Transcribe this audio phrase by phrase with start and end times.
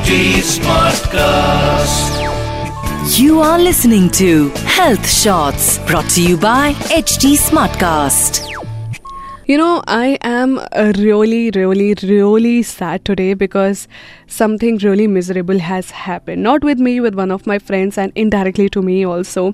[0.00, 0.10] HT
[0.48, 2.12] Smartcast.
[3.18, 8.38] You are listening to Health Shots brought to you by HT Smartcast.
[9.46, 13.86] You know, I am uh, really, really, really sad today because
[14.26, 16.42] something really miserable has happened.
[16.42, 19.52] Not with me, with one of my friends, and indirectly to me also.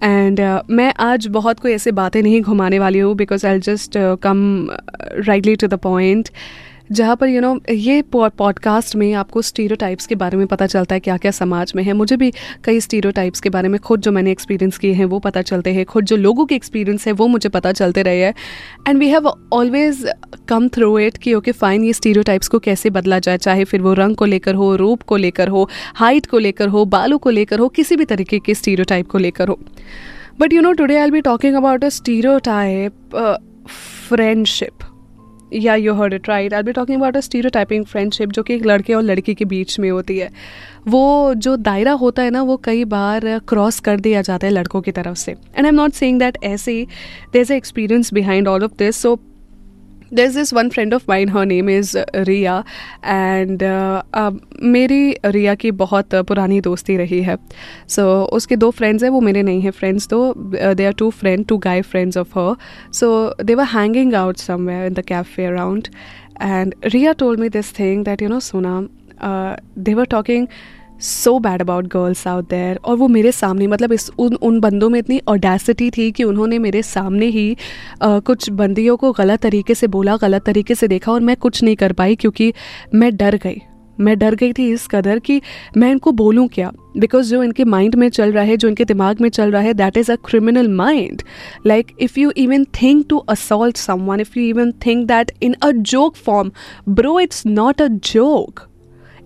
[0.00, 3.98] And uh, मैं आज बहुत कोई ऐसे बातें नहीं घुमाने वाली हूँ because I just
[4.22, 4.40] come
[5.28, 6.28] rightly to the point
[6.93, 10.65] जहाँ पर यू you नो know, ये पॉडकास्ट में आपको स्टीरियो के बारे में पता
[10.65, 12.31] चलता है क्या क्या समाज में है। मुझे भी
[12.63, 15.85] कई स्टीरियो के बारे में खुद जो मैंने एक्सपीरियंस किए हैं वो पता चलते हैं।
[15.85, 18.33] खुद जो लोगों के एक्सपीरियंस है वो मुझे पता चलते रहे हैं।
[18.87, 20.05] And we have always
[20.47, 23.37] come through it कि ओके फाइन ये स्टीरियो को कैसे बदला जाए?
[23.37, 26.85] चाहे फिर वो रंग को लेकर हो रूप को लेकर हो हाइट को लेकर हो
[26.85, 29.59] बालों को लेकर हो किसी भी तरीके के स्टीरियो को लेकर हो।
[30.39, 32.39] But you know today I be talking about a stereo
[34.07, 34.71] friendship
[35.53, 38.65] या you heard it right I be talking about a stereotyping friendship जो कि एक
[38.65, 40.29] लड़के और लड़की के बीच में होती है।
[40.87, 44.81] वो जो दायरा होता है ना, वो कई बार क्रॉस कर दिया जाता है लड़कों
[44.81, 46.85] की तरफ़ से। And I am not saying that ऐसे
[47.33, 49.19] there is experience behind all of this so
[50.13, 52.63] there's this one friend of mine her name is Riya
[53.05, 53.63] and
[54.63, 57.37] मेरी रिया की बहुत पुरानी दोस्ती रही है।
[57.87, 60.33] सो so, उसके दो फ्रेंड्स हैं वो मेरे नहीं हैं फ्रेंड्स तो
[60.73, 62.55] they are two friend two guy friends of her
[62.93, 65.87] so they were hanging out somewhere in the cafe around
[66.41, 68.87] and Riya told me this thing that you know सोना
[69.77, 70.47] they were talking
[71.03, 74.89] so bad about girls out there और वो मेरे सामने मतलब इस उन उन बंदों
[74.89, 77.57] में इतनी ऑडेसिटी थी कि उन्होंने मेरे सामने ही
[78.01, 81.63] आ, कुछ बंदियों को गलत तरीके से बोला गलत तरीके से देखा और मैं कुछ
[81.63, 82.53] नहीं कर पाई क्योंकि
[82.95, 83.61] मैं डर गई।
[83.99, 85.41] मैं डर गई थी इस कदर कि
[85.77, 86.71] मैं इनको बोलूँ क्या?
[86.97, 89.73] बिकॉज़ जो इनके माइंड में चल रहा है जो इनके दिमाग में चल रहा है
[89.73, 91.21] that is a criminal mind
[91.65, 95.71] like if you even think to assault someone if you even think that in a
[95.71, 96.51] joke form
[96.89, 98.67] bro it's not a joke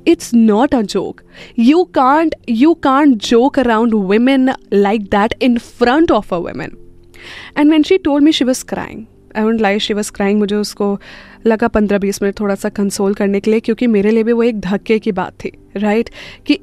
[0.08, 1.22] it's not a joke.
[1.60, 4.52] You can't you can't joke around women
[4.86, 6.76] like that in front of a woman.
[7.56, 9.06] And when she told me she was crying
[9.36, 10.98] I won't lie she was crying मुझे उसको
[11.48, 14.44] लगा पंद्रह बीस minute थोड़ा सा console करने के लिए, क्योंकि मेरे लिए भी वो
[14.44, 16.10] एक धक्के की बात थी राइट?
[16.46, 16.60] कि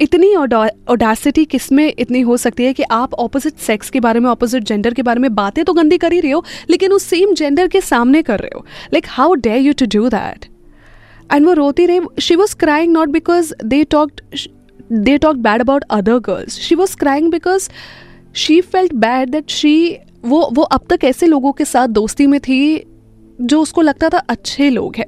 [0.00, 4.62] इतनी ओडासिटी किसमें इतनी हो सकती है कि आप ऑपोजिट सेक्स के बारे में ऑपोजिट
[4.62, 7.68] जेंडर के बारे में बातें तो गंदी कर ही रहे हो, लेकिन उस सेम जेंडर
[7.68, 8.64] के सामने कर रहे हो।
[8.94, 10.46] Like how dare you to do that
[11.32, 14.20] and वो रोती रही she was crying not because they talked
[14.92, 17.68] they talk bad about other girls she was crying because
[18.34, 19.76] she felt bad that she
[20.24, 22.60] वो वो अब तक ऐसे लोगों के साथ दोस्ती में थी
[23.40, 25.06] जो उसको लगता था अच्छे लोग हैं.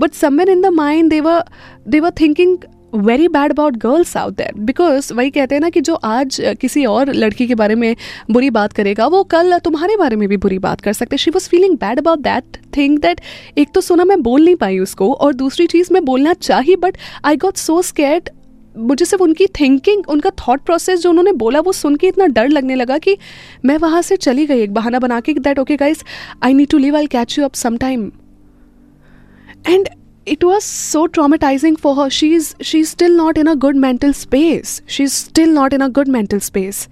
[0.00, 1.44] But somewhere in the mind they're
[1.88, 2.58] they're thinking
[2.94, 6.84] very bad about girls out that because वही कहते हैं ना कि जो आज किसी
[6.84, 7.94] और लड़की के बारे में
[8.30, 11.48] बुरी बात करेगा, वो कल तुम्हारे बारे में भी बुरी बात कर सकते she was
[11.48, 13.20] feeling bad about that thing that
[13.58, 16.96] एक तो सुना मैं बोल नहीं पाई उसको और दूसरी चीज़ मैं बोलना चाही but
[17.24, 18.28] I got so scared
[18.78, 22.48] मुझे सिर्फ़ उनकी थिंकिंग उनका थॉट प्रोसेस जो उन्होंने बोला, वो सुन के इतना डर
[22.48, 23.16] लगने लगा कि
[23.64, 26.04] मैं वहाँ से चली गई एक बहाना बना के that okay guys
[26.42, 28.10] I need to leave I catch you up some time
[29.68, 29.88] and
[30.26, 32.08] it was so traumatizing for her.
[32.10, 34.80] She's she's still not in a good mental space.
[34.86, 36.88] She's still not in a good mental space.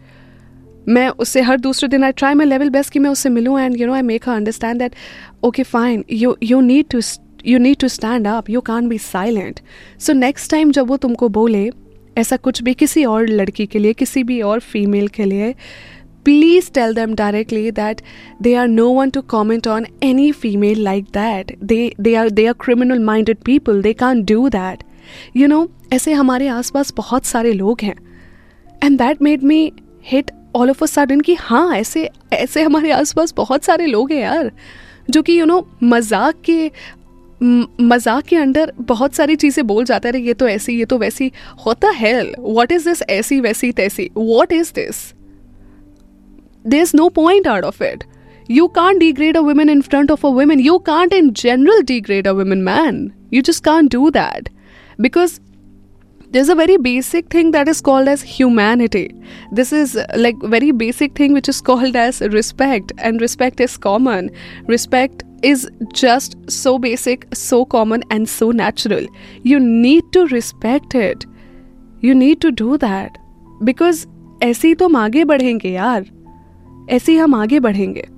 [0.88, 3.80] मैं उससे हर दूसरे दिन I try my level best कि मैं उससे मिलूँ and
[3.80, 4.94] you know I make her understand that
[5.44, 7.00] okay fine you you need to
[7.46, 9.60] you need to stand up you can't be silent
[10.00, 11.70] so next time जब वो तुमको बोले,
[12.18, 15.54] ऐसा कुछ भी किसी और लड़की के लिए, किसी भी और फीमेल के लिए
[16.24, 18.02] please tell them directly that
[18.40, 22.46] they are no one to comment on any female like that they they are they
[22.46, 24.84] are criminal minded people they can't do that
[25.34, 27.94] you know ऐसे हमारे आसपास बहुत सारे लोग हैं
[28.84, 29.60] and that made me
[30.04, 34.20] hit all of a sudden कि हाँ ऐसे ऐसे हमारे आसपास बहुत सारे लोग हैं
[34.20, 34.50] यार
[35.10, 36.70] जो कि यू नो मज़ाक के
[37.42, 41.30] मज़ाक के अंडर बहुत सारी चीज़ें बोल जाते हैं ये तो ऐसी ये तो वैसी
[41.66, 45.02] होता है वॉट इज़ दिस ऐसी वैसी तैसी what is this
[46.63, 48.05] there's no point out of it.
[48.47, 50.59] You can't degrade a woman in front of a woman.
[50.59, 53.13] You can't, in general, degrade a woman, man.
[53.31, 54.49] You just can't do that.
[54.99, 55.39] Because
[56.31, 59.09] there's a very basic thing that is called as humanity.
[59.51, 64.29] This is like very basic thing which is called as respect, and respect is common.
[64.67, 69.05] Respect is just so basic, so common, and so natural.
[69.43, 71.25] You need to respect it.
[72.01, 73.17] You need to do that.
[73.63, 74.05] Because
[74.43, 76.05] ऐसे ही तो हम आगे बढ़ेंगे यार
[76.90, 78.08] ऐसे ही हम आगे बढ़ेंगे।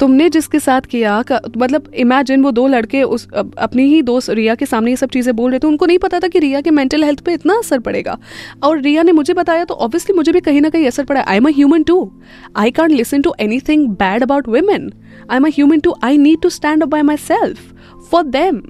[0.00, 1.18] तुमने जिसके साथ किया
[1.56, 5.34] मतलब इमेजिन वो दो लड़के उस अपनी ही दोस्त रिया के सामने ये सब चीज़ें
[5.36, 7.78] बोल रहे थे, उनको नहीं पता था कि रिया के मेंटल हेल्थ पे इतना असर
[7.78, 8.18] पड़ेगा।
[8.62, 11.36] और रिया ने मुझे बताया तो ऑब्वियसली मुझे भी कहीं ना कहीं असर पड़ा। I
[11.36, 11.98] am a human too
[12.56, 13.34] I can't listen to
[13.68, 14.92] anything bad about women
[15.30, 18.62] I am a human too I need to stand up by myself for them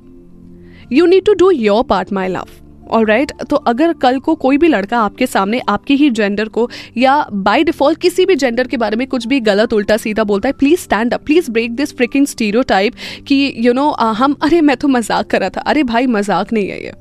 [0.93, 2.49] you need to do your part my love
[2.89, 3.49] all right right?
[3.51, 7.65] तो अगर कल को कोई भी लड़का आपके सामने आपके ही जेंडर को या बाय
[7.65, 10.81] डिफ़ॉल्ट किसी भी जेंडर के बारे में कुछ भी गलत, उल्टा, सीधा बोलता है please
[10.81, 12.27] stand up please break this freaking
[12.63, 12.95] stereotype
[13.29, 16.85] कि यू नो हम, अरे, मैं तो मज़ाक करा था। अरे भाई, मज़ाक नहीं है
[16.85, 16.93] ये।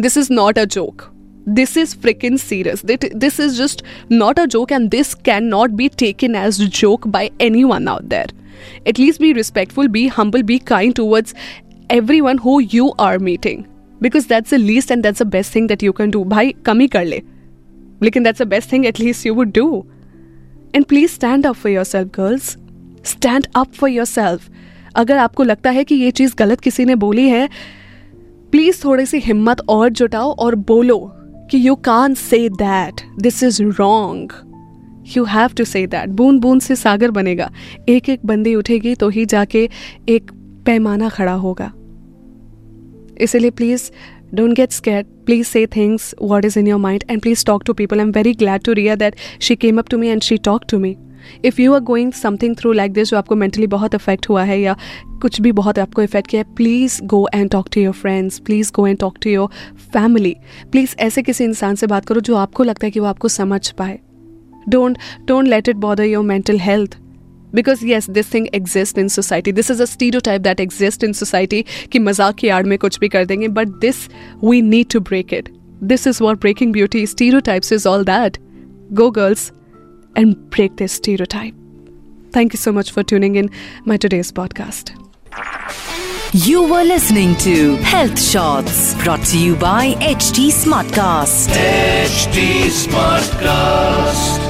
[0.00, 1.02] This is not a joke
[1.48, 3.82] this is freaking serious it this is just
[4.12, 7.30] not a joke and this can not be taken as joke by
[7.64, 8.32] anyone out there
[8.86, 11.34] at least be respectful be humble be kind towards
[12.20, 13.62] everyone who you are meeting
[14.02, 16.80] because that's a least and that's a best thing that you can do भाई कम
[16.80, 17.22] ही कर ले
[18.02, 19.86] लेकिन that's a best thing at least you would do
[20.74, 22.56] and please stand up for yourself girls
[23.04, 24.50] stand up for yourself
[24.94, 27.48] अगर आपको लगता है कि ये चीज़ गलत किसी ने बोली है
[28.50, 30.98] प्लीज़ थोड़ी सी हिम्मत और जुटाओ और बोलो
[31.50, 34.32] कि you can say that this is wrong
[35.16, 37.50] you have to say that बूंद बूंद से सागर बनेगा।
[37.88, 39.68] एक एक बंदी उठेगी तो ही जाके
[40.08, 40.30] एक
[40.66, 41.72] पैमाना खड़ा होगा।
[43.20, 43.90] इसलिए please
[44.34, 45.06] don't get scared.
[45.24, 48.00] Please say things, what is in your mind, and please talk to people.
[48.00, 50.78] Am very glad to hear that she came up to me and she talk to
[50.78, 50.96] me
[51.44, 54.60] if you are going something through like this जो आपको mentally बहुत affect हुआ है
[54.60, 54.76] या
[55.22, 58.72] कुछ भी बहुत आपको इफ़ेक्ट किया है please go and talk to your friends please
[58.72, 59.48] go and talk to your
[59.92, 60.36] family
[60.72, 63.68] please ऐसे किसी इंसान से बात करो जो आपको लगता है कि वो आपको समझ
[63.70, 63.98] पाए.
[64.68, 66.98] Don't don't let it bother your mental health
[67.54, 69.84] because yes this thing exist in society this is a
[70.24, 73.78] stereotype that exist in society कि मज़ाक की आड़ में कुछ भी कर देंगे but
[73.80, 74.08] this
[74.44, 75.52] we need to break it
[75.84, 77.06] this is what breaking beauty
[77.50, 78.38] stereotypes is all that
[78.92, 79.50] go girls
[80.18, 80.96] and break this
[81.38, 81.64] stereotype
[82.32, 83.50] Thank you so much for tuning in
[83.84, 84.92] my today's podcast.
[86.34, 91.48] You were listening to Health Shots brought to you by HT Smartcast.
[91.48, 94.47] HT Smartcast.